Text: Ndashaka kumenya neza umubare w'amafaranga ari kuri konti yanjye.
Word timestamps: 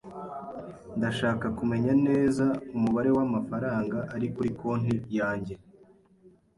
Ndashaka 0.97 1.45
kumenya 1.57 1.93
neza 2.07 2.45
umubare 2.75 3.09
w'amafaranga 3.17 3.97
ari 4.15 4.27
kuri 4.35 4.49
konti 4.59 4.95
yanjye. 5.17 5.53